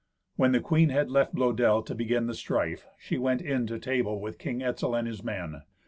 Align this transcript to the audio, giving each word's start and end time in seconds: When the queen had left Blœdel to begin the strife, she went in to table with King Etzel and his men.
When 0.35 0.51
the 0.51 0.59
queen 0.59 0.89
had 0.89 1.11
left 1.11 1.35
Blœdel 1.35 1.85
to 1.85 1.93
begin 1.93 2.25
the 2.25 2.33
strife, 2.33 2.87
she 2.97 3.19
went 3.19 3.39
in 3.39 3.67
to 3.67 3.77
table 3.77 4.19
with 4.19 4.39
King 4.39 4.63
Etzel 4.63 4.95
and 4.95 5.07
his 5.07 5.23
men. 5.23 5.61